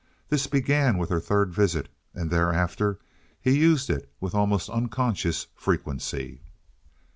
[0.29, 2.97] This began with her third visit, and thereafter
[3.39, 6.41] he used it with almost unconscious frequency.